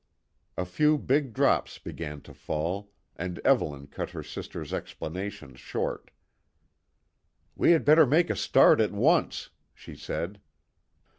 A 0.57 0.65
few 0.65 0.97
big 0.97 1.31
drops 1.31 1.77
began 1.77 2.21
to 2.21 2.33
fall, 2.33 2.89
and 3.17 3.37
Evelyn 3.45 3.85
cut 3.85 4.09
her 4.09 4.23
sister's 4.23 4.73
explanations 4.73 5.59
short. 5.59 6.09
"We 7.55 7.73
had 7.73 7.85
better 7.85 8.07
make 8.07 8.31
a 8.31 8.35
start 8.35 8.81
at 8.81 8.91
once," 8.93 9.51
she 9.75 9.95
said. 9.95 10.41